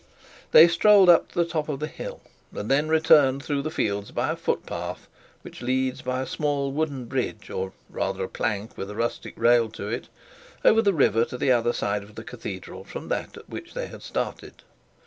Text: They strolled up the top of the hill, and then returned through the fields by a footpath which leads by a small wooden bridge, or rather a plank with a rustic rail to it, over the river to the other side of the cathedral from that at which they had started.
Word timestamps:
They 0.49 0.67
strolled 0.67 1.09
up 1.09 1.33
the 1.33 1.45
top 1.45 1.69
of 1.69 1.79
the 1.79 1.85
hill, 1.85 2.21
and 2.55 2.71
then 2.71 2.89
returned 2.89 3.43
through 3.43 3.61
the 3.61 3.69
fields 3.69 4.09
by 4.09 4.31
a 4.31 4.35
footpath 4.35 5.07
which 5.43 5.61
leads 5.61 6.01
by 6.01 6.21
a 6.21 6.25
small 6.25 6.71
wooden 6.71 7.05
bridge, 7.05 7.51
or 7.51 7.71
rather 7.87 8.23
a 8.23 8.27
plank 8.27 8.75
with 8.79 8.89
a 8.89 8.95
rustic 8.95 9.35
rail 9.37 9.69
to 9.69 9.89
it, 9.89 10.07
over 10.65 10.81
the 10.81 10.91
river 10.95 11.23
to 11.25 11.37
the 11.37 11.51
other 11.51 11.71
side 11.71 12.01
of 12.01 12.15
the 12.15 12.23
cathedral 12.23 12.83
from 12.83 13.09
that 13.09 13.37
at 13.37 13.47
which 13.47 13.75
they 13.75 13.85
had 13.89 14.01
started. 14.01 14.63